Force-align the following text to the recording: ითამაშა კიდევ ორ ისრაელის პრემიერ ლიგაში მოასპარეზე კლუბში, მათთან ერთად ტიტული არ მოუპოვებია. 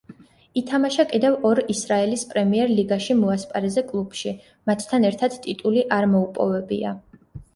ითამაშა 0.59 1.03
კიდევ 1.09 1.33
ორ 1.49 1.59
ისრაელის 1.73 2.23
პრემიერ 2.31 2.71
ლიგაში 2.79 3.17
მოასპარეზე 3.19 3.83
კლუბში, 3.91 4.33
მათთან 4.71 5.05
ერთად 5.11 5.37
ტიტული 5.45 5.85
არ 5.99 6.09
მოუპოვებია. 6.15 6.95